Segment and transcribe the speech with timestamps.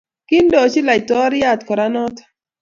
[0.27, 2.25] Kindochi laitoriat kora notok